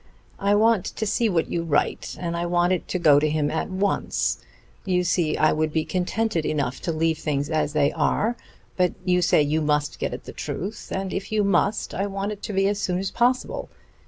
[0.39, 3.51] I want to see what you write, and I want it to go to him
[3.51, 4.39] at once.
[4.83, 8.35] You see, I would be contented enough to leave things as they are;
[8.75, 12.31] but you say you must get at the truth, and if you must, I want
[12.31, 13.69] it to be as soon as possible.